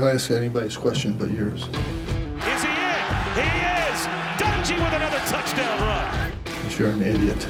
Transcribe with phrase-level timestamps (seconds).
[0.00, 1.60] I'll ask anybody's question but yours.
[1.60, 3.00] Is he in?
[3.36, 4.00] He is!
[4.40, 6.32] Dungey with another touchdown run.
[6.78, 7.46] You're an idiot.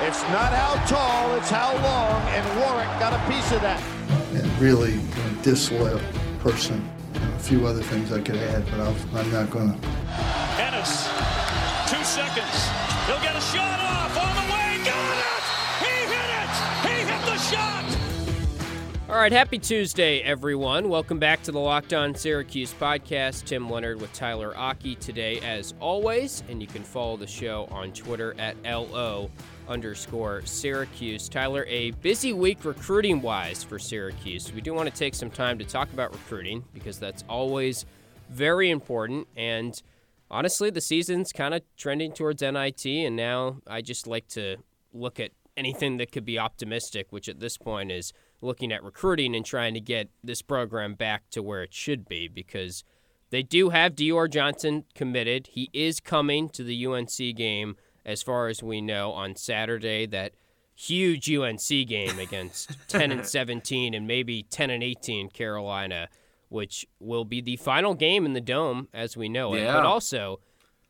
[0.00, 3.82] It's not how tall, it's how long, and Warwick got a piece of that.
[4.32, 6.00] And really a disloyal
[6.38, 6.82] person.
[7.12, 9.88] And a few other things I could add, but I'll, I'm not going to.
[10.62, 11.08] Ennis,
[11.92, 12.70] two seconds.
[13.04, 14.16] He'll get a shot off
[19.12, 20.88] All right, happy Tuesday, everyone.
[20.88, 23.44] Welcome back to the Locked On Syracuse podcast.
[23.44, 27.92] Tim Leonard with Tyler Aki today, as always, and you can follow the show on
[27.92, 29.30] Twitter at LO
[29.68, 31.28] underscore Syracuse.
[31.28, 34.50] Tyler, a busy week recruiting wise for Syracuse.
[34.50, 37.84] We do want to take some time to talk about recruiting because that's always
[38.30, 39.28] very important.
[39.36, 39.80] And
[40.30, 44.56] honestly, the season's kind of trending towards NIT, and now I just like to
[44.94, 49.34] look at anything that could be optimistic, which at this point is looking at recruiting
[49.34, 52.84] and trying to get this program back to where it should be because
[53.30, 55.46] they do have Dior Johnson committed.
[55.48, 60.04] He is coming to the UNC game, as far as we know, on Saturday.
[60.06, 60.32] That
[60.74, 66.08] huge UNC game against 10 and 17 and maybe 10 and 18 Carolina,
[66.48, 69.62] which will be the final game in the dome as we know it.
[69.62, 69.74] Yeah.
[69.74, 70.40] But also,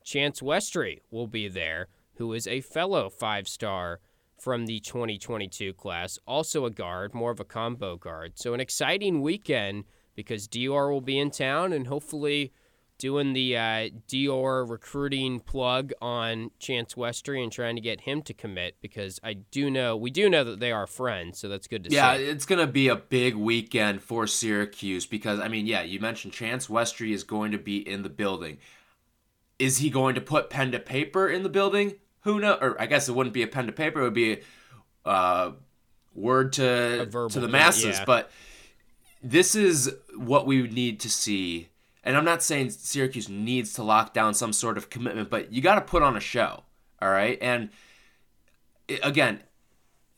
[0.03, 4.01] Chance Westry will be there, who is a fellow five star
[4.43, 8.33] from the 2022 class, also a guard, more of a combo guard.
[8.35, 9.85] So, an exciting weekend
[10.17, 12.53] because Dior will be in town and hopefully
[12.99, 18.35] doing the uh, Dior recruiting plug on Chance Westry and trying to get him to
[18.35, 21.85] commit because I do know, we do know that they are friends, so that's good
[21.85, 22.25] to Yeah, see.
[22.25, 26.01] Yeah, it's going to be a big weekend for Syracuse because, I mean, yeah, you
[26.01, 28.59] mentioned Chance Westry is going to be in the building.
[29.61, 31.95] Is he going to put pen to paper in the building?
[32.23, 32.59] Who knows?
[32.61, 34.41] Or I guess it wouldn't be a pen to paper, it would be
[35.05, 35.53] a uh,
[36.15, 37.99] word to, verbal, to the masses.
[37.99, 38.05] yeah.
[38.05, 38.31] But
[39.23, 41.69] this is what we need to see.
[42.05, 45.63] And I'm not saying Syracuse needs to lock down some sort of commitment, but you
[45.63, 46.65] got to put on a show.
[47.01, 47.39] All right.
[47.41, 47.71] And
[49.03, 49.43] again,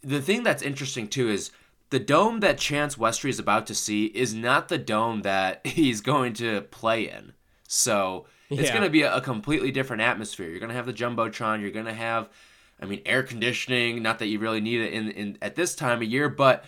[0.02, 1.50] the thing that's interesting too is
[1.90, 6.00] the dome that Chance Westry is about to see is not the dome that he's
[6.00, 7.32] going to play in.
[7.68, 10.48] So it's going to be a, a completely different atmosphere.
[10.48, 11.60] You're going to have the jumbotron.
[11.60, 12.28] You're going to have,
[12.80, 14.02] I mean, air conditioning.
[14.02, 16.64] Not that you really need it in, in at this time of year, but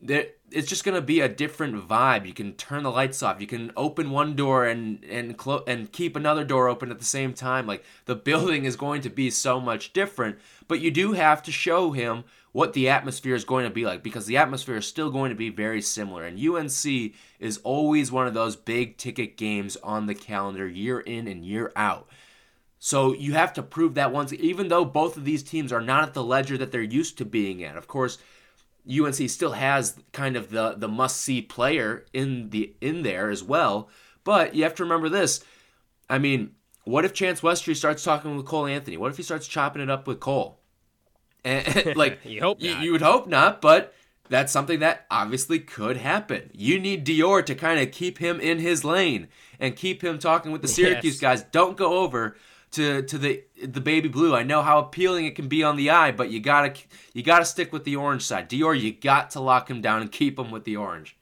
[0.00, 2.26] there, it's just going to be a different vibe.
[2.26, 3.40] You can turn the lights off.
[3.40, 7.04] You can open one door and and close and keep another door open at the
[7.04, 7.66] same time.
[7.66, 11.52] Like the building is going to be so much different, but you do have to
[11.52, 15.10] show him what the atmosphere is going to be like because the atmosphere is still
[15.10, 16.24] going to be very similar.
[16.24, 21.28] And UNC is always one of those big ticket games on the calendar year in
[21.28, 22.08] and year out.
[22.78, 26.04] So you have to prove that once, even though both of these teams are not
[26.04, 27.76] at the ledger that they're used to being at.
[27.76, 28.18] Of course,
[28.88, 33.42] UNC still has kind of the the must see player in the in there as
[33.42, 33.88] well.
[34.24, 35.44] But you have to remember this.
[36.08, 36.52] I mean,
[36.84, 38.96] what if Chance Westry starts talking with Cole Anthony?
[38.96, 40.57] What if he starts chopping it up with Cole?
[41.44, 42.82] And, like You hope not.
[42.82, 43.94] you would hope not, but
[44.28, 46.50] that's something that obviously could happen.
[46.52, 49.28] You need Dior to kind of keep him in his lane
[49.58, 51.20] and keep him talking with the Syracuse Yes.
[51.20, 51.42] guys.
[51.50, 52.36] Don't go over
[52.72, 54.34] to to the the baby blue.
[54.34, 56.74] I know how appealing it can be on the eye, but you gotta
[57.14, 58.50] you gotta stick with the orange side.
[58.50, 61.16] Dior, you got to lock him down and keep him with the orange.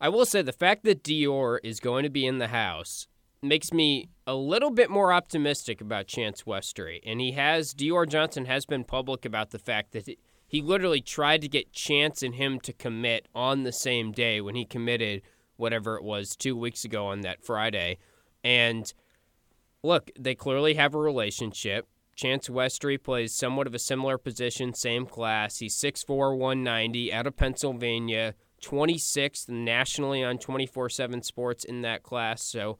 [0.00, 3.08] I will say the fact that Dior is going to be in the house
[3.44, 7.00] makes me a little bit more optimistic about Chance Westry.
[7.04, 11.42] And he has, Dior Johnson has been public about the fact that he- literally tried
[11.42, 15.22] to get Chance and him to commit on the same day when he committed
[15.56, 17.98] whatever it was two weeks ago on that Friday.
[18.42, 18.92] And
[19.82, 21.86] look, they clearly have a relationship.
[22.14, 25.58] Chance Westry plays somewhat of a similar position, same class.
[25.58, 32.42] He's 6'4, 190, out of Pennsylvania, 26th nationally on 24 7 sports in that class.
[32.42, 32.78] So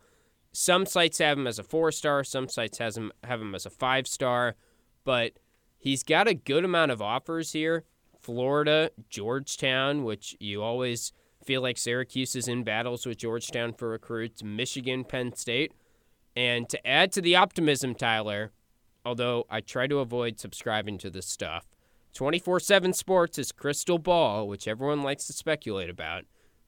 [0.55, 3.67] some sites have him as a four star, some sites has him, have him as
[3.67, 4.55] a five star,
[5.05, 5.33] but
[5.77, 7.85] he's got a good amount of offers here.
[8.21, 11.13] Florida, Georgetown, which you always
[11.45, 15.73] feel like Syracuse is in battles with Georgetown for recruits, Michigan, Penn State.
[16.37, 18.53] And to add to the optimism, Tyler,
[19.05, 21.67] although I try to avoid subscribing to this stuff,
[22.15, 26.25] 24 7 Sports is Crystal Ball, which everyone likes to speculate about.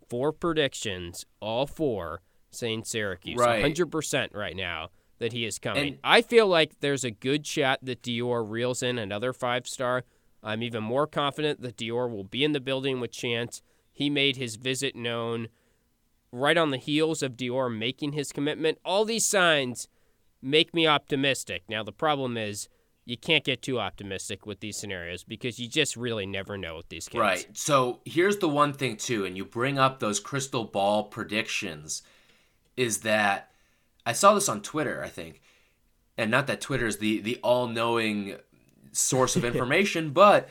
[0.09, 2.21] Four predictions, all four
[2.57, 3.39] saying Syracuse.
[3.39, 3.65] Right.
[3.65, 4.89] 100% right now
[5.19, 5.89] that he is coming.
[5.89, 10.05] And- I feel like there's a good shot that Dior reels in another five star.
[10.43, 13.63] I'm even more confident that Dior will be in the building with Chance.
[13.93, 15.49] He made his visit known
[16.31, 18.79] right on the heels of Dior making his commitment.
[18.85, 19.89] All these signs
[20.43, 21.63] make me optimistic.
[21.69, 22.69] Now, the problem is
[23.07, 26.89] you can't get too optimistic with these scenarios because you just really never know with
[26.89, 27.21] these kids.
[27.21, 27.47] Right.
[27.53, 32.03] So here's the one thing too, and you bring up those crystal ball predictions,
[32.77, 33.51] is that
[34.05, 35.41] I saw this on Twitter, I think,
[36.17, 38.37] and not that Twitter is the the all knowing
[38.93, 40.49] source of information, but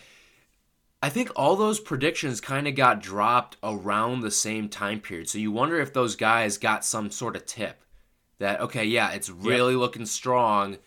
[1.02, 5.30] I think all those predictions kind of got dropped around the same time period.
[5.30, 7.82] So you wonder if those guys got some sort of tip
[8.40, 9.80] that okay, yeah, it's really yep.
[9.80, 10.78] looking strong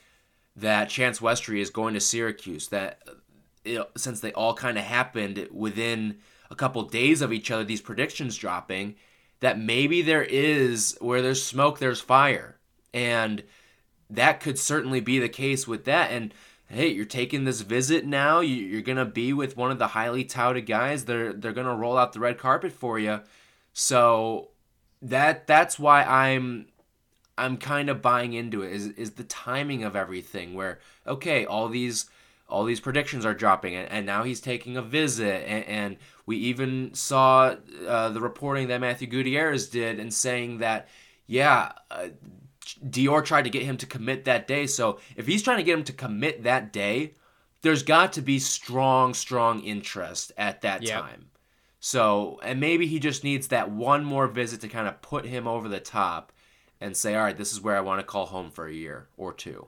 [0.56, 2.68] that Chance Westry is going to Syracuse.
[2.68, 3.00] That
[3.64, 6.18] know, since they all kind of happened within
[6.50, 8.96] a couple days of each other, these predictions dropping,
[9.40, 12.56] that maybe there is where there's smoke, there's fire,
[12.92, 13.42] and
[14.10, 16.10] that could certainly be the case with that.
[16.10, 16.34] And
[16.68, 18.40] hey, you're taking this visit now.
[18.40, 21.04] You're gonna be with one of the highly touted guys.
[21.04, 23.20] They're they're gonna roll out the red carpet for you.
[23.72, 24.48] So
[25.02, 26.66] that that's why I'm
[27.36, 31.68] I'm kind of buying into it is is the timing of everything where okay all
[31.68, 32.06] these
[32.48, 35.96] all these predictions are dropping and, and now he's taking a visit and, and
[36.28, 40.88] we even saw uh, the reporting that Matthew Gutierrez did and saying that
[41.26, 42.08] yeah uh,
[42.84, 45.78] Dior tried to get him to commit that day so if he's trying to get
[45.78, 47.14] him to commit that day
[47.62, 51.00] there's got to be strong strong interest at that yep.
[51.00, 51.30] time
[51.80, 55.48] so and maybe he just needs that one more visit to kind of put him
[55.48, 56.32] over the top
[56.80, 59.08] and say, all right, this is where I want to call home for a year
[59.16, 59.66] or two.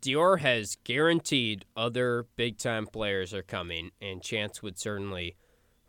[0.00, 5.36] Dior has guaranteed other big time players are coming, and Chance would certainly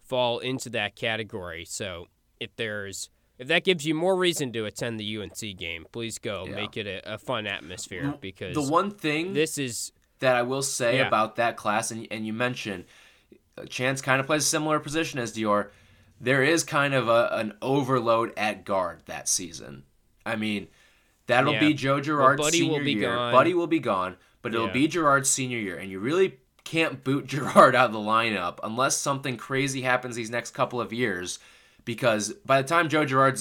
[0.04, 1.66] fall into that category.
[1.66, 2.08] So
[2.40, 6.46] if there's if that gives you more reason to attend the UNC game, please go.
[6.48, 6.56] Yeah.
[6.56, 10.62] Make it a, a, fun atmosphere because the one thing this is that I will
[10.62, 11.08] say yeah.
[11.08, 12.86] about that class, and and you mentioned
[13.58, 15.70] uh, Chance kind of plays a similar position as Dior
[16.20, 19.84] there is kind of a, an overload at guard that season.
[20.26, 20.68] I mean,
[21.28, 21.60] that'll yeah.
[21.60, 23.14] be Joe Girard's well, senior year.
[23.14, 23.32] Gone.
[23.32, 24.74] Buddy will be gone, but it'll yeah.
[24.74, 28.98] be Girard's senior year, and you really can't boot Girard out of the lineup unless
[28.98, 31.40] something crazy happens these next couple of years.
[31.84, 33.40] Because by the time Joe Girard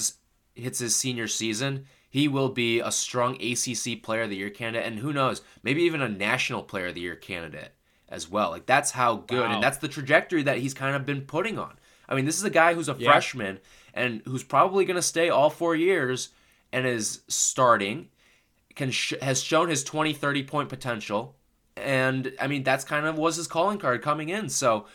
[0.55, 4.87] hits his senior season, he will be a strong ACC Player of the Year candidate,
[4.87, 7.73] and who knows, maybe even a National Player of the Year candidate
[8.09, 8.51] as well.
[8.51, 9.55] Like that's how good, wow.
[9.55, 11.77] and that's the trajectory that he's kind of been putting on.
[12.09, 13.11] I mean, this is a guy who's a yeah.
[13.11, 13.59] freshman
[13.95, 16.29] and who's probably going to stay all four years
[16.75, 18.09] and is starting,
[18.75, 21.37] can sh- has shown his 20, 30 point potential.
[21.76, 24.49] And I mean, that's kind of was his calling card coming in.
[24.49, 24.87] So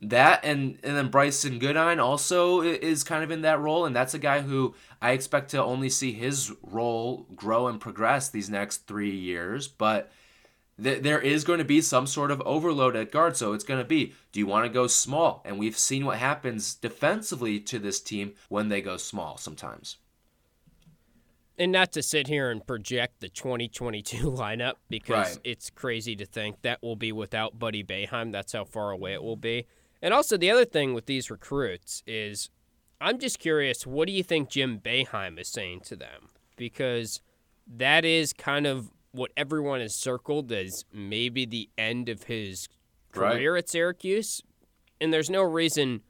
[0.00, 4.14] that and and then Brycen Goodine also is kind of in that role, and that's
[4.14, 8.86] a guy who I expect to only see his role grow and progress these next
[8.86, 9.68] three years.
[9.68, 10.10] But
[10.82, 13.36] th- there is going to be some sort of overload at guard.
[13.36, 15.42] So it's going to be do you want to go small?
[15.44, 19.98] And we've seen what happens defensively to this team when they go small sometimes.
[21.58, 25.40] And not to sit here and project the 2022 lineup because right.
[25.44, 28.32] it's crazy to think that will be without Buddy Boeheim.
[28.32, 29.66] That's how far away it will be.
[30.00, 32.50] And also, the other thing with these recruits is
[33.00, 36.28] I'm just curious what do you think Jim Boeheim is saying to them?
[36.56, 37.20] Because
[37.66, 42.68] that is kind of what everyone has circled as maybe the end of his
[43.12, 43.58] career right.
[43.58, 44.42] at Syracuse.
[45.00, 46.02] And there's no reason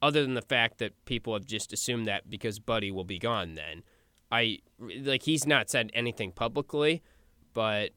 [0.00, 3.54] other than the fact that people have just assumed that because Buddy will be gone
[3.54, 3.82] then.
[4.30, 4.58] I
[5.00, 7.02] like he's not said anything publicly,
[7.54, 7.90] but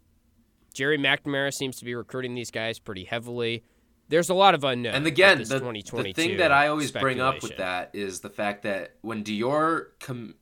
[0.74, 3.64] Gerry McNamara seems to be recruiting these guys pretty heavily.
[4.10, 4.96] There's a lot of unknown.
[4.96, 8.64] And again, the, the thing that I always bring up with that is the fact
[8.64, 10.34] that when Dior com-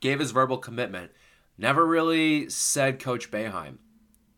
[0.00, 1.12] gave his verbal commitment–
[1.58, 3.78] Never really said Coach Boeheim.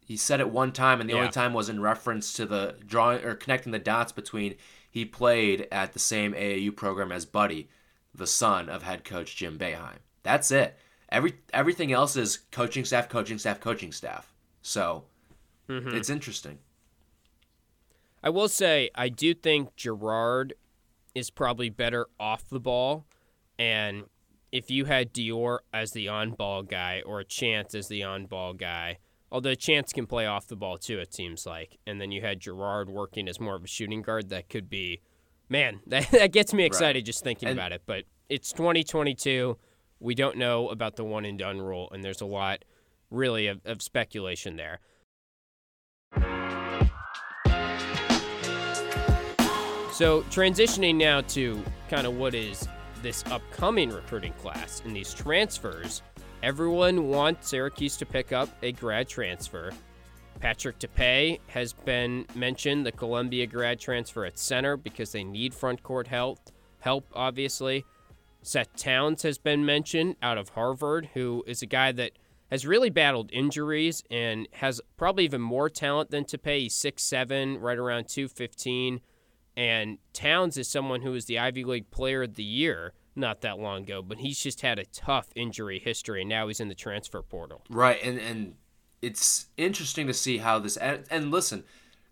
[0.04, 1.20] He said it one time, and the yeah.
[1.20, 4.54] only time was in reference to the drawing or connecting the dots between
[4.90, 7.68] he played at the same AAU program as Buddy,
[8.14, 9.99] the son of head coach Jim Boeheim.
[10.22, 10.78] That's it.
[11.10, 14.32] Every everything else is coaching staff, coaching staff, coaching staff.
[14.62, 15.04] So
[15.68, 15.94] mm-hmm.
[15.96, 16.58] it's interesting.
[18.22, 20.54] I will say I do think Girard
[21.14, 23.06] is probably better off the ball,
[23.58, 24.04] and
[24.52, 28.54] if you had Dior as the on ball guy or Chance as the on ball
[28.54, 28.98] guy,
[29.30, 32.40] although Chance can play off the ball too, it seems like, and then you had
[32.40, 35.00] Girard working as more of a shooting guard, that could be,
[35.48, 37.06] man, that, that gets me excited right.
[37.06, 37.82] just thinking and, about it.
[37.86, 39.56] But it's 2022.
[40.00, 42.64] We don't know about the one and done rule, and there's a lot
[43.10, 44.80] really of, of speculation there.
[49.92, 52.68] So, transitioning now to kind of what is
[53.02, 56.02] this upcoming recruiting class and these transfers,
[56.44, 59.72] everyone wants Syracuse to pick up a grad transfer.
[60.38, 65.82] Patrick Tapé has been mentioned, the Columbia grad transfer at center because they need front
[65.82, 66.38] court help
[67.12, 67.84] obviously.
[68.42, 72.12] Seth Towns has been mentioned out of Harvard, who is a guy that
[72.50, 76.61] has really battled injuries and has probably even more talent than Tapé.
[76.61, 79.00] He's 6'7, right around 215.
[79.57, 83.59] And Towns is someone who was the Ivy League Player of the Year not that
[83.59, 86.75] long ago, but he's just had a tough injury history, and now he's in the
[86.75, 87.62] transfer portal.
[87.68, 88.54] Right, and and
[89.02, 91.64] it's interesting to see how this and, and listen,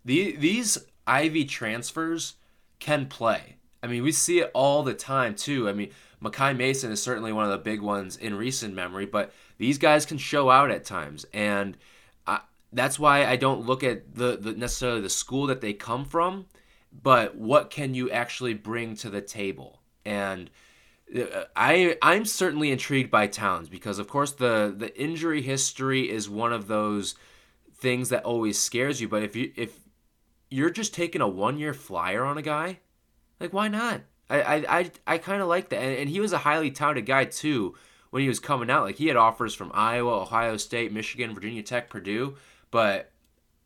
[0.05, 2.35] the these Ivy transfers
[2.79, 3.55] can play.
[3.81, 5.69] I mean, we see it all the time too.
[5.69, 9.31] I mean, Makai Mason is certainly one of the big ones in recent memory, but
[9.57, 11.77] these guys can show out at times, and
[12.25, 12.39] I,
[12.73, 16.47] that's why I don't look at the, the necessarily the school that they come from,
[16.91, 20.49] but what can you actually bring to the table and
[21.15, 26.29] uh, I I'm certainly intrigued by Towns because of course the the injury history is
[26.29, 27.15] one of those
[27.75, 29.07] things that always scares you.
[29.07, 29.79] But if you if
[30.49, 32.79] you're just taking a one year flyer on a guy,
[33.39, 34.01] like why not?
[34.29, 37.05] I I I, I kind of like that, and, and he was a highly touted
[37.05, 37.75] guy too
[38.09, 38.83] when he was coming out.
[38.83, 42.35] Like he had offers from Iowa, Ohio State, Michigan, Virginia Tech, Purdue,
[42.71, 43.11] but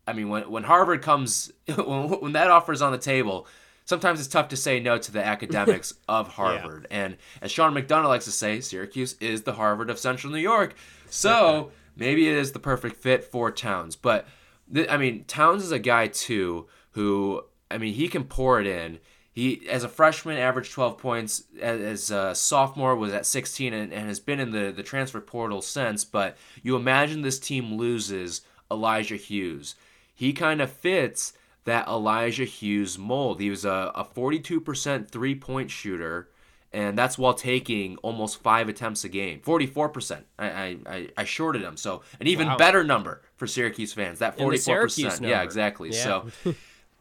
[0.06, 3.46] I mean when when Harvard comes when, when that offer is on the table
[3.84, 6.86] sometimes it's tough to say no to the academics of Harvard.
[6.90, 7.04] Yeah.
[7.04, 10.74] And as Sean McDonough likes to say, Syracuse is the Harvard of Central New York.
[11.10, 13.96] So maybe it is the perfect fit for Towns.
[13.96, 14.26] But
[14.72, 18.66] th- I mean, Towns is a guy too who I mean he can pour it
[18.66, 18.98] in.
[19.32, 21.44] He as a freshman averaged 12 points.
[21.60, 25.62] As, a sophomore was at 16 and, and has been in the the transfer portal
[25.62, 26.04] since.
[26.04, 29.74] But you imagine this team loses Elijah Hughes.
[30.14, 31.32] He kind of fits
[31.64, 33.40] that Elijah Hughes mold.
[33.40, 36.28] He was a, a 42% three point shooter,
[36.72, 39.40] and that's while taking almost five attempts a game.
[39.40, 40.22] 44%.
[40.38, 41.76] I, I, I shorted him.
[41.76, 42.56] So, an even wow.
[42.56, 44.18] better number for Syracuse fans.
[44.18, 45.26] That 44%.
[45.26, 45.90] Yeah, exactly.
[45.90, 46.02] Yeah.
[46.02, 46.26] So,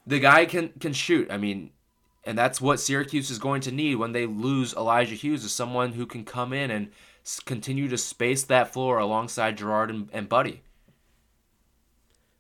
[0.08, 1.32] the guy can, can shoot.
[1.32, 1.72] I mean,
[2.24, 5.94] and that's what Syracuse is going to need when they lose Elijah Hughes is someone
[5.94, 6.92] who can come in and
[7.46, 10.62] continue to space that floor alongside Gerard and, and Buddy.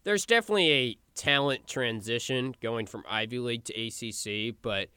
[0.03, 4.89] There's definitely a talent transition going from Ivy League to ACC, but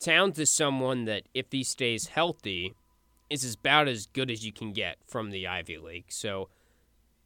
[0.00, 2.74] Towns is someone that, if he stays healthy,
[3.28, 6.06] is about as good as you can get from the Ivy League.
[6.08, 6.48] So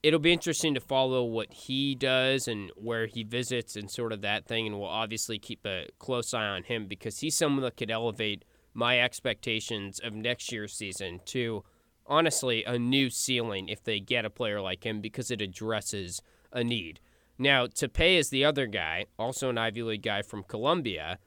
[0.03, 4.21] it'll be interesting to follow what he does and where he visits and sort of
[4.23, 4.67] that thing.
[4.67, 8.45] And we'll obviously keep a close eye on him because he's someone that could elevate
[8.75, 11.63] my expectations of next year's season to
[12.07, 16.21] honestly a new ceiling if they get a player like him because it addresses
[16.53, 17.01] a need.
[17.39, 21.19] Now, Tapé is the other guy, also an Ivy League guy from Columbia.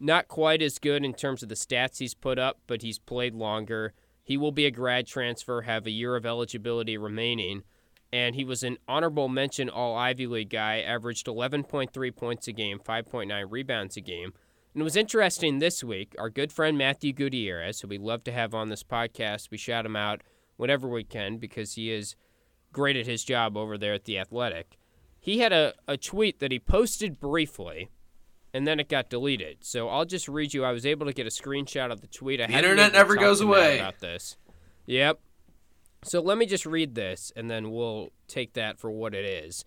[0.00, 3.34] Not quite as good in terms of the stats he's put up, but he's played
[3.34, 3.94] longer.
[4.22, 7.64] He will be a grad transfer, have a year of eligibility remaining,
[8.12, 12.78] and he was an honorable mention All Ivy League guy, averaged 11.3 points a game,
[12.78, 14.32] 5.9 rebounds a game.
[14.74, 18.32] And it was interesting this week, our good friend Matthew Gutierrez, who we love to
[18.32, 20.22] have on this podcast, we shout him out
[20.56, 22.16] whenever we can because he is
[22.72, 24.78] great at his job over there at The Athletic
[25.20, 27.90] he had a, a tweet that he posted briefly
[28.54, 29.58] and then it got deleted.
[29.60, 30.64] So I'll just read you.
[30.64, 32.40] I was able to get a screenshot of the tweet.
[32.40, 33.78] I the internet never goes away.
[33.78, 34.36] About this.
[34.86, 35.20] Yep.
[36.02, 39.64] So let me just read this and then we'll take that for what it is.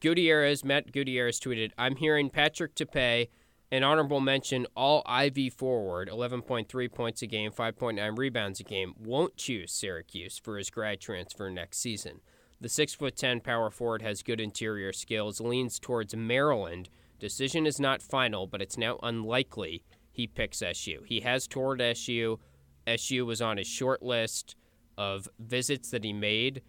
[0.00, 3.28] Gutierrez, Matt Gutierrez tweeted, I'm hearing Patrick Tapé,
[3.70, 9.36] an honorable mention, all Ivy forward, 11.3 points a game, 5.9 rebounds a game, won't
[9.36, 12.20] choose Syracuse for his grad transfer next season.
[12.60, 16.88] The 6'10 power forward has good interior skills, leans towards Maryland.
[17.18, 21.02] Decision is not final, but it's now unlikely he picks SU.
[21.06, 22.38] He has toured SU.
[22.86, 24.56] SU was on his short list
[24.96, 26.62] of visits that he made.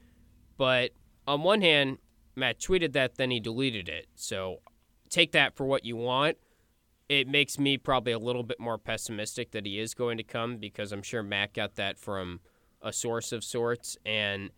[0.57, 0.91] But
[1.27, 1.97] on one hand,
[2.35, 4.07] Matt tweeted that, then he deleted it.
[4.15, 4.59] So
[5.09, 6.37] take that for what you want.
[7.07, 10.57] It makes me probably a little bit more pessimistic that he is going to come
[10.57, 12.39] because I'm sure Matt got that from
[12.81, 13.97] a source of sorts.
[14.05, 14.49] And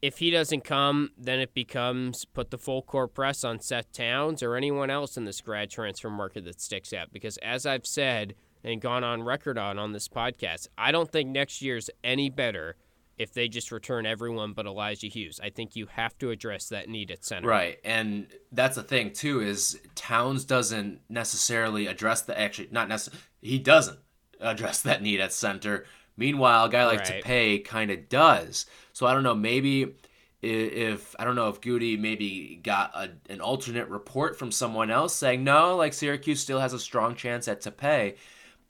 [0.00, 4.42] if he doesn't come, then it becomes put the full court press on Seth Towns
[4.42, 7.12] or anyone else in this grad transfer market that sticks out.
[7.12, 8.34] Because as I've said
[8.64, 12.76] and gone on record on on this podcast, I don't think next year's any better
[13.18, 15.40] if they just return everyone but Elijah Hughes.
[15.42, 17.48] I think you have to address that need at center.
[17.48, 17.78] Right.
[17.84, 23.58] And that's the thing too is Towns doesn't necessarily address the actually not necessarily he
[23.58, 23.98] doesn't
[24.40, 25.84] address that need at center.
[26.16, 27.22] Meanwhile, a guy like right.
[27.22, 28.66] Tapé kind of does.
[28.94, 29.34] So I don't know.
[29.34, 29.94] Maybe
[30.42, 35.14] if I don't know if Goody maybe got a, an alternate report from someone else
[35.14, 38.16] saying no, like Syracuse still has a strong chance at Tapé,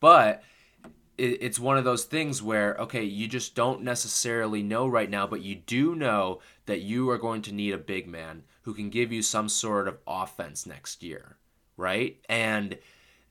[0.01, 0.43] but
[1.17, 5.27] it, it's one of those things where okay, you just don't necessarily know right now,
[5.27, 8.91] but you do know that you are going to need a big man who can
[8.91, 11.37] give you some sort of offense next year,
[11.77, 12.19] right?
[12.29, 12.79] And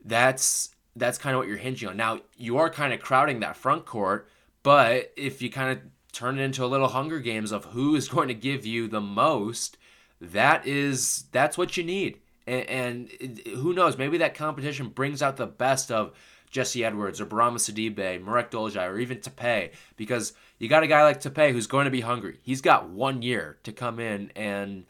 [0.03, 1.97] that's that's kind of what you're hinging on.
[1.97, 4.29] Now you are kind of crowding that front court,
[4.63, 8.07] but if you kind of turn it into a little Hunger Games of who is
[8.09, 9.77] going to give you the most,
[10.19, 12.19] that is that's what you need.
[12.47, 16.13] And, and who knows, maybe that competition brings out the best of
[16.49, 21.03] Jesse Edwards or Bourama Sidibe, Marek Dolezaj, or even Tapé, because you got a guy
[21.03, 22.39] like Tapé who's going to be hungry.
[22.41, 24.85] He's got one year to come in and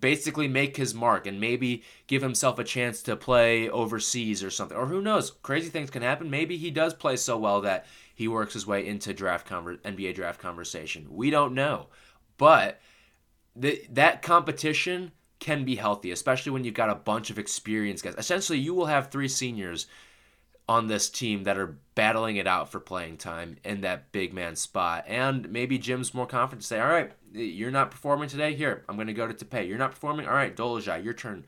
[0.00, 4.76] basically make his mark and maybe give himself a chance to play overseas or something.
[4.76, 5.30] Or who knows?
[5.42, 6.30] Crazy things can happen.
[6.30, 10.14] Maybe he does play so well that he works his way into draft conver- NBA
[10.14, 11.06] draft conversation.
[11.10, 11.88] We don't know.
[12.38, 12.80] But
[13.54, 18.14] the, that competition can be healthy, especially when you've got a bunch of experienced guys.
[18.16, 19.86] Essentially, you will have three seniors
[20.72, 24.56] on this team that are battling it out for playing time in that big man
[24.56, 25.04] spot.
[25.06, 28.54] And maybe Jim's more confident to say, all right, you're not performing today.
[28.54, 29.68] Here, I'm going to go to Tapé.
[29.68, 30.26] You're not performing.
[30.26, 31.44] All right, Dolezaj, your turn.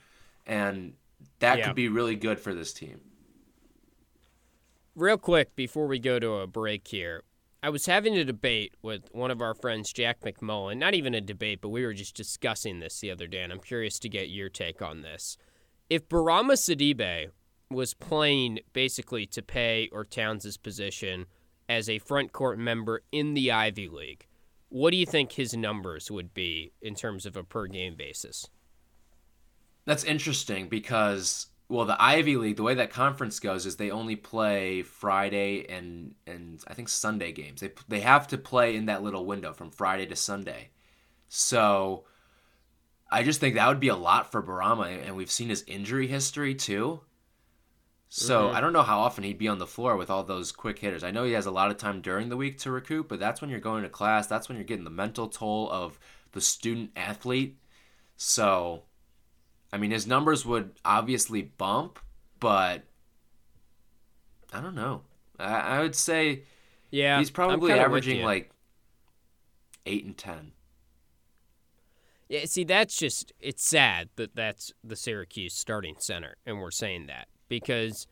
[0.46, 0.92] And
[1.38, 1.66] that yeah.
[1.66, 3.00] could be really good for this team.
[4.94, 7.22] Real quick before we go to a break here,
[7.62, 10.76] I was having a debate with one of our friends, Jack McMullen.
[10.76, 13.60] Not even a debate, but we were just discussing this the other day, and I'm
[13.60, 15.38] curious to get your take on this.
[15.88, 17.30] If Bourama Sidibe
[17.70, 21.26] was playing basically Tapé or Towns' position
[21.68, 24.26] as a front court member in the Ivy League,
[24.68, 28.48] what do you think his numbers would be in terms of a per game basis?
[29.84, 34.16] That's interesting because well, the Ivy League, the way that conference goes is they only
[34.16, 37.60] play Friday and and I think Sunday games.
[37.60, 40.70] They they have to play in that little window from Friday to Sunday.
[41.28, 42.04] So
[43.10, 46.06] I just think that would be a lot for Bourama, and we've seen his injury
[46.06, 47.00] history too.
[48.16, 48.56] So mm-hmm.
[48.56, 51.02] I don't know how often he'd be on the floor with all those quick hitters.
[51.02, 53.40] I know he has a lot of time during the week to recoup, but that's
[53.40, 54.28] when you're going to class.
[54.28, 55.98] That's when you're getting the mental toll of
[56.30, 57.58] the student athlete.
[58.16, 58.84] So,
[59.72, 61.98] I mean, his numbers would obviously bump,
[62.38, 62.84] but
[64.52, 65.00] I don't know.
[65.40, 66.44] I, I would say,
[66.92, 68.52] yeah, he's probably averaging like
[69.86, 70.52] eight and ten.
[72.28, 77.06] Yeah, see, that's just it's sad that that's the Syracuse starting center, and we're saying
[77.06, 78.06] that because,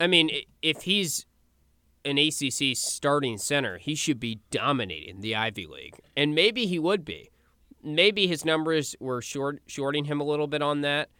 [0.00, 0.30] I mean,
[0.62, 1.26] if he's
[2.04, 7.04] an ACC starting center, he should be dominating the Ivy League, and maybe he would
[7.04, 7.30] be.
[7.82, 11.10] Maybe his numbers were short, shorting him a little bit on that,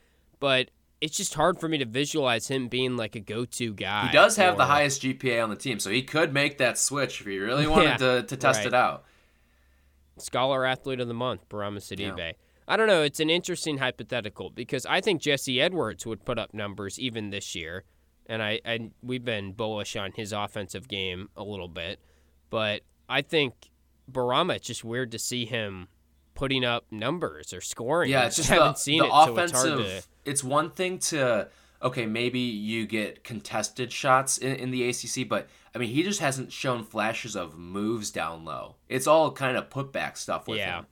[0.41, 4.07] but it's just hard for me to visualize him being like a go-to guy.
[4.07, 6.79] He does have or, the highest GPA on the team, so he could make that
[6.79, 8.69] switch if he really wanted yeah, to, to test right.
[8.69, 9.05] it out.
[10.19, 12.19] Scholar Athlete of the Month, Bourama Sidibe.
[12.19, 12.33] Yeah.
[12.66, 13.03] I don't know.
[13.03, 17.55] It's an interesting hypothetical because I think Jesse Edwards would put up numbers even this
[17.55, 17.85] year,
[18.27, 22.00] and I and we've been bullish on his offensive game a little bit,
[22.50, 23.70] but I think
[24.11, 24.57] Bourama.
[24.57, 25.88] It's just weird to see him
[26.35, 28.11] putting up numbers or scoring.
[28.11, 29.59] Yeah, it's just I haven't the, seen the it, offensive.
[29.59, 31.48] So it's, it's, one thing to
[31.83, 36.20] okay, maybe you get contested shots in, in the ACC, but I mean, he just
[36.20, 38.77] hasn't shown flashes of moves down low.
[38.88, 40.79] It's all kind of putback stuff with yeah.
[40.79, 40.87] him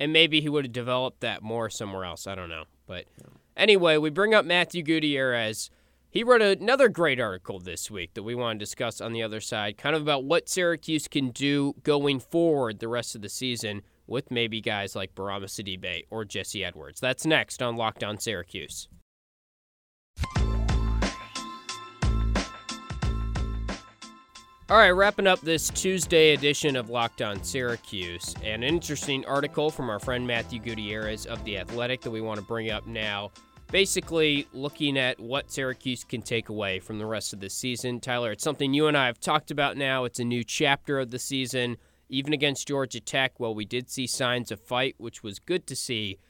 [0.00, 2.26] and maybe he would have developed that more somewhere else.
[2.26, 2.64] I don't know.
[2.86, 3.04] But
[3.56, 5.70] anyway, we bring up Matthew Gutierrez.
[6.08, 9.40] He wrote another great article this week that we want to discuss on the other
[9.40, 13.82] side, kind of about what Syracuse can do going forward the rest of the season
[14.08, 16.98] with maybe guys like Bourama Sidibe or Jesse Edwards.
[16.98, 18.88] That's next on Locked On Syracuse.
[24.70, 29.90] All right, wrapping up this Tuesday edition of Locked On Syracuse, an interesting article from
[29.90, 33.32] our friend Matthew Gutierrez of The Athletic that we want to bring up now.
[33.72, 37.98] Basically, looking at what Syracuse can take away from the rest of the season.
[37.98, 40.04] Tyler, it's something you and I have talked about now.
[40.04, 41.76] It's a new chapter of the season.
[42.08, 45.74] Even against Georgia Tech, well, we did see signs of fight, which was good to
[45.74, 46.20] see.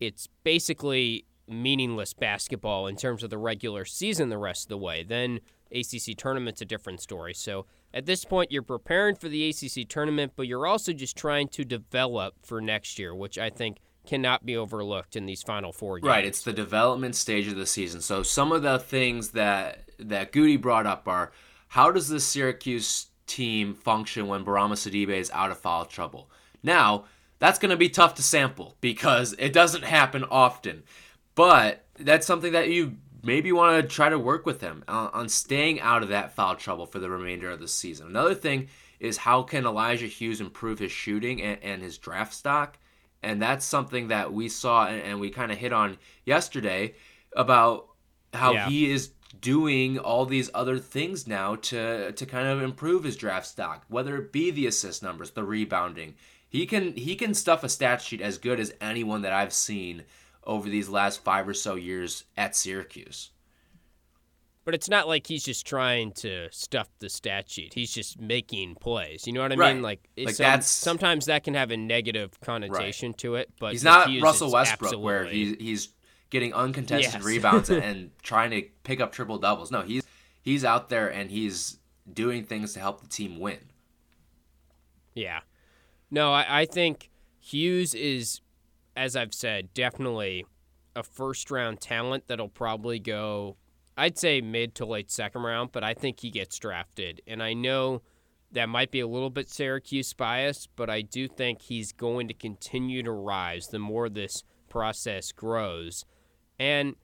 [0.00, 5.02] It's basically meaningless basketball in terms of the regular season the rest of the way.
[5.02, 7.34] Then ACC tournament's a different story.
[7.34, 11.48] So at this point, you're preparing for the ACC tournament, but you're also just trying
[11.48, 15.98] to develop for next year, which I think cannot be overlooked in these final four
[15.98, 16.08] games.
[16.08, 18.00] Right, it's the development stage of the season.
[18.00, 21.32] So some of the things that that Goody brought up are
[21.68, 26.30] how does the Syracuse team function when Bourama Sidibe is out of foul trouble?
[26.62, 27.04] Now,
[27.38, 30.82] that's going to be tough to sample because it doesn't happen often.
[31.34, 35.28] But that's something that you maybe want to try to work with him on, on
[35.28, 38.06] staying out of that foul trouble for the remainder of the season.
[38.06, 42.78] Another thing is how can Elijah Hughes improve his shooting and, and his draft stock?
[43.22, 46.94] And that's something that we saw and, and we kind of hit on yesterday
[47.36, 47.88] about
[48.32, 48.68] how yeah.
[48.68, 53.46] he is doing all these other things now to to kind of improve his draft
[53.46, 56.14] stock, whether it be the assist numbers, the rebounding.
[56.48, 60.04] He can he can stuff a stat sheet as good as anyone that I've seen
[60.44, 63.30] over these last five or so years at Syracuse.
[64.64, 67.72] But it's not like he's just trying to stuff the stat sheet.
[67.74, 69.26] He's just making plays.
[69.26, 69.74] You know what I Right.
[69.74, 69.82] mean?
[69.82, 73.50] Like, Like, some- that's- sometimes that can have a negative connotation to it.
[73.58, 75.88] But He's not Hughes, Russell Westbrook where he's he's
[76.28, 77.24] getting uncontested Yes.
[77.24, 79.70] rebounds and trying to pick up triple doubles.
[79.70, 80.04] No, he's
[80.42, 81.78] he's out there and he's
[82.12, 83.70] doing things to help the team win.
[85.14, 85.40] Yeah.
[86.10, 88.40] No, I, I think Hughes is,
[88.96, 90.46] as I've said, definitely
[90.96, 93.56] a first round talent that'll probably go,
[93.96, 97.22] I'd say mid to late second round, but I think he gets drafted.
[97.26, 98.02] And I know
[98.52, 102.34] that might be a little bit Syracuse bias, but I do think he's going to
[102.34, 106.04] continue to rise the more this process grows.
[106.58, 106.96] And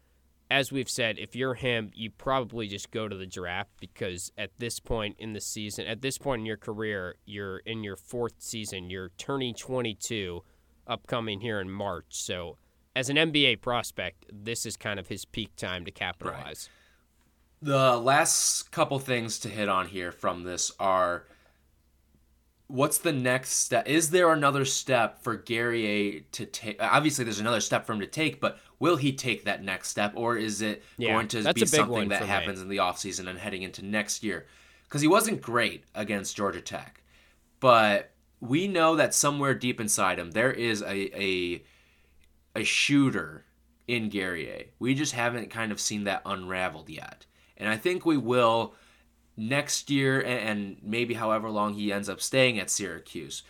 [0.50, 4.50] as we've said, if you're him, you probably just go to the draft because at
[4.58, 8.34] this point in the season, at this point in your career, you're in your fourth
[8.38, 10.42] season, you're turning 22,
[10.86, 12.06] upcoming here in March.
[12.10, 12.58] So,
[12.94, 16.70] as an NBA prospect, this is kind of his peak time to capitalize.
[17.62, 21.24] The last couple things to hit on here from this are
[22.68, 23.86] what's the next step?
[23.88, 26.82] Is there another step for Guerrier to take?
[26.82, 30.12] Obviously, there's another step for him to take, but will he take that next step,
[30.16, 32.30] or is it Yeah, going to be something that for me.
[32.30, 34.46] happens in the offseason and heading into next year?
[34.84, 37.02] Because he wasn't great against Georgia Tech,
[37.60, 38.10] but
[38.48, 41.62] we know that somewhere deep inside him there is a a,
[42.54, 43.44] a shooter
[43.86, 44.10] in
[44.48, 44.70] A.
[44.78, 47.26] We just haven't kind of seen that unraveled yet.
[47.56, 48.74] And I think we will
[49.36, 53.42] next year and, maybe however long he ends up staying at Syracuse.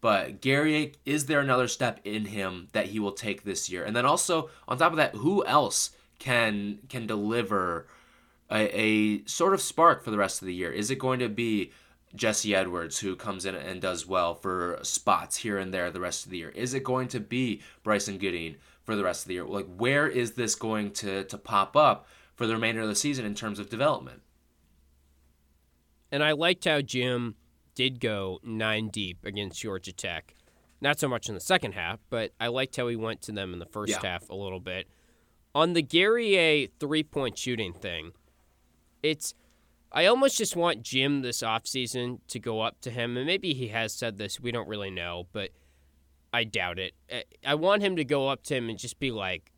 [0.00, 3.84] But A, is there another step in him that he will take this year?
[3.84, 7.86] And then also on top of that, who else can can deliver
[8.50, 10.72] a, a sort of spark for the rest of the year?
[10.72, 11.72] Is it going to be
[12.14, 16.24] Jesse Edwards who comes in and does well for spots here and there the rest
[16.24, 16.50] of the year?
[16.50, 19.44] Is it going to be Brycen Goodine for the rest of the year?
[19.44, 23.24] Like where is this going to to pop up for the remainder of the season
[23.24, 24.22] in terms of development?
[26.10, 27.36] And I liked how Jim
[27.74, 30.34] did go nine deep against Georgia Tech.
[30.80, 33.52] Not so much in the second half, but I liked how he went to them
[33.52, 34.00] in the first Yeah.
[34.02, 34.88] half a little bit.
[35.54, 38.12] On the Guerrier three point shooting thing,
[39.02, 39.34] it's
[39.92, 43.68] I almost just want Jim this offseason to go up to him, and maybe he
[43.68, 45.50] has said this, we don't really know, but
[46.32, 46.94] I doubt it.
[47.12, 49.52] I- I want him to go up to him and just be like,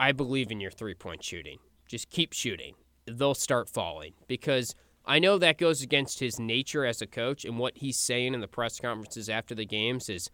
[0.00, 1.58] I believe in your three point shooting.
[1.86, 2.74] Just keep shooting.
[3.06, 7.58] They'll start falling because I know that goes against his nature as a coach and
[7.58, 10.30] what he's saying in the press conferences after the games is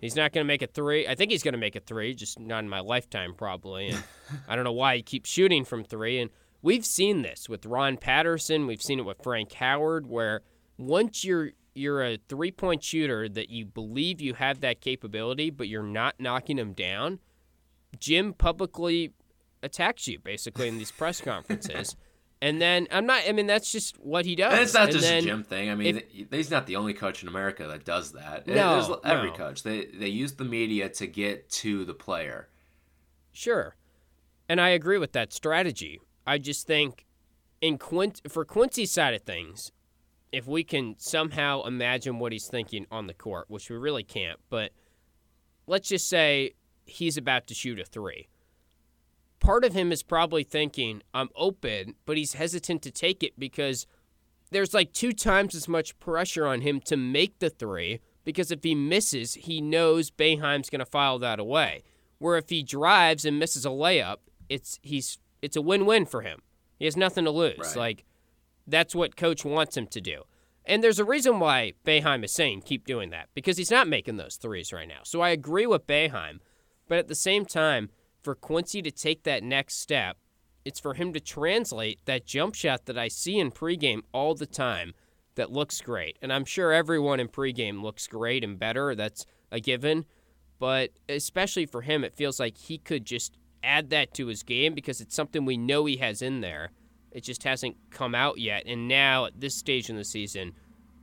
[0.00, 1.08] he's not going to make a three.
[1.08, 3.88] I think he's going to make a three, just not in my lifetime probably.
[3.88, 4.02] And
[4.48, 6.20] I don't know why he keeps shooting from three.
[6.20, 6.30] And
[6.62, 8.66] we've seen this with Ron Patterson.
[8.66, 10.42] We've seen it with Frank Howard, where
[10.78, 15.68] once you're you're a three point shooter that you believe you have that capability, but
[15.68, 17.20] you're not knocking them down.
[17.98, 19.12] Jim publicly
[19.62, 21.96] attacks you basically in these press conferences.
[22.42, 23.24] And then I'm not.
[23.28, 24.54] I mean, that's just what he does.
[24.54, 25.68] And it's not And just then a Jim thing.
[25.68, 28.46] I mean, he's not the only coach in America that does that.
[28.46, 29.36] No, There's every no.
[29.36, 29.62] coach.
[29.62, 32.48] They they use the media to get to the player.
[33.30, 33.76] Sure,
[34.48, 36.00] and I agree with that strategy.
[36.26, 37.06] I just think
[37.60, 39.72] in Quint for Quincy's side of things,
[40.32, 44.38] if we can somehow imagine what he's thinking on the court, which we really can't,
[44.48, 44.72] but
[45.66, 46.52] let's just say
[46.86, 48.28] he's about to shoot a three.
[49.40, 53.86] Part of him is probably thinking, I'm open, but he's hesitant to take it because
[54.50, 58.62] there's like two times as much pressure on him to make the three because if
[58.62, 61.82] he misses, he knows Boeheim's going to file that away.
[62.18, 64.16] Where if he drives and misses a layup,
[64.48, 66.40] it's he's it's a win-win for him.
[66.78, 67.58] He has nothing to lose.
[67.58, 67.76] Right.
[67.76, 68.04] Like
[68.66, 70.22] that's what coach wants him to do.
[70.64, 74.16] And there's a reason why Boeheim is saying keep doing that because he's not making
[74.16, 75.00] those threes right now.
[75.04, 76.40] So I agree with Boeheim,
[76.88, 77.90] but at the same time,
[78.22, 80.18] for Quincy to take that next step,
[80.64, 84.46] it's for him to translate that jump shot that I see in pregame all the
[84.46, 84.92] time
[85.36, 86.18] that looks great.
[86.20, 88.94] And I'm sure everyone in pregame looks great and better.
[88.94, 90.04] That's a given.
[90.58, 94.74] But especially for him, it feels like he could just add that to his game
[94.74, 96.70] because it's something we know he has in there.
[97.12, 98.64] It just hasn't come out yet.
[98.66, 100.52] And now, at this stage in the season,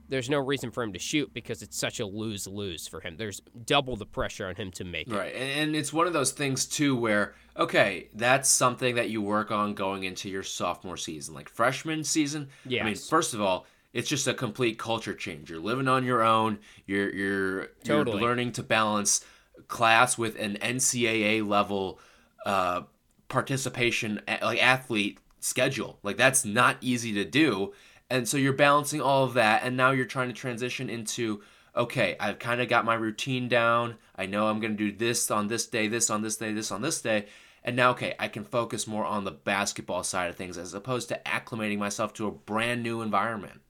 [0.09, 3.17] there's no reason for him to shoot because it's such a lose lose for him.
[3.17, 5.13] There's double the pressure on him to make it.
[5.13, 5.35] Right.
[5.35, 9.73] And, it's one of those things too where okay, that's something that you work on
[9.73, 11.33] going into your sophomore season.
[11.33, 12.83] Like freshman season, Yeah.
[12.83, 15.49] I mean, first of all, it's just a complete culture change.
[15.49, 16.59] You're living on your own.
[16.85, 18.19] You're you're Totally.
[18.19, 19.25] you're learning to balance
[19.67, 21.99] class with an NCAA level
[22.47, 22.83] uh,
[23.27, 25.99] participation, like athlete schedule.
[26.01, 27.73] Like that's not easy to do.
[28.09, 31.41] And so you're balancing all of that, and now you're trying to transition into
[31.75, 33.97] okay, I've kind of got my routine down.
[34.15, 36.71] I know I'm going to do this on this day, this on this day, this
[36.71, 37.27] on this day.
[37.63, 41.09] And now, okay, I can focus more on the basketball side of things as opposed
[41.09, 43.61] to acclimating myself to a brand new environment.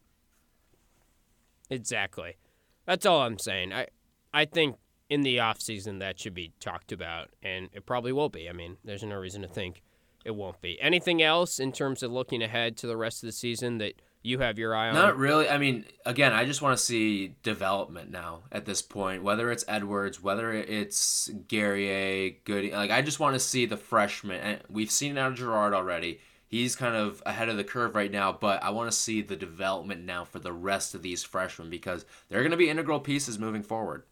[1.69, 2.37] Exactly.
[2.85, 3.73] That's all I'm saying.
[3.73, 3.87] I
[4.33, 4.77] I think
[5.09, 8.49] in the off season that should be talked about and it probably will be.
[8.49, 9.81] I mean, there's no reason to think
[10.25, 10.79] it won't be.
[10.81, 13.93] Anything else in terms of looking ahead to the rest of the season that
[14.23, 14.95] you have your eye on?
[14.95, 15.47] Not really.
[15.47, 19.23] I mean, again, I just want to see development now at this point.
[19.23, 24.41] Whether it's Edwards, whether it's Guerrier, Goody, like I just want to see the freshman.
[24.41, 26.19] And we've seen it out of Girard already.
[26.49, 29.35] He's kind of ahead of the curve right now, but I want to see the
[29.35, 33.37] development now for the rest of these freshmen because they're going to be integral pieces
[33.37, 34.03] moving forward.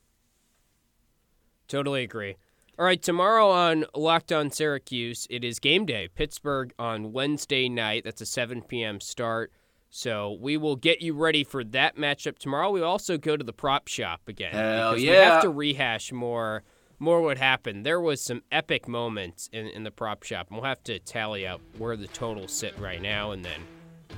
[1.67, 2.36] Totally agree.
[2.78, 6.10] All right, tomorrow on Locked On Syracuse, it is game day.
[6.13, 8.04] Pittsburgh on Wednesday night.
[8.04, 8.99] That's a 7 p.m.
[8.99, 9.51] start.
[9.89, 12.69] So we will get you ready for that matchup tomorrow.
[12.69, 14.51] We also go to the prop shop again.
[14.51, 15.12] Hell because yeah.
[15.12, 16.63] We have to rehash more
[16.99, 17.86] more what happened.
[17.86, 21.45] There was some epic moments in, in the prop shop, and we'll have to tally
[21.45, 23.62] up where the totals sit right now and then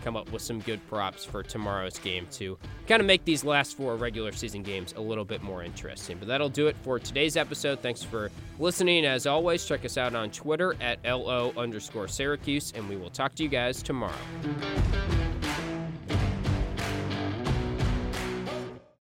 [0.08, 3.76] come up with some good props for tomorrow's game to kind of make these last
[3.76, 6.18] four regular season games a little bit more interesting.
[6.18, 7.82] But that'll do it for today's episode.
[7.82, 9.06] Thanks for listening.
[9.06, 13.36] As always, check us out on Twitter at LO underscore Syracuse, and we will talk
[13.36, 14.14] to you guys tomorrow.